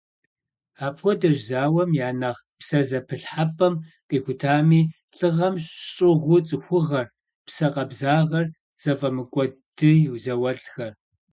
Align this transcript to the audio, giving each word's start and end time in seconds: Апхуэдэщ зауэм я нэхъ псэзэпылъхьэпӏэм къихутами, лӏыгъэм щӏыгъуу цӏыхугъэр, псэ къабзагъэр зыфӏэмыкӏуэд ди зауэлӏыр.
Апхуэдэщ 0.85 1.37
зауэм 1.49 1.91
я 2.05 2.09
нэхъ 2.19 2.41
псэзэпылъхьэпӏэм 2.59 3.73
къихутами, 4.07 4.81
лӏыгъэм 5.17 5.55
щӏыгъуу 5.91 6.41
цӏыхугъэр, 6.47 7.07
псэ 7.45 7.67
къабзагъэр 7.73 8.47
зыфӏэмыкӏуэд 8.81 9.51
ди 9.77 9.91
зауэлӏыр. 10.23 10.93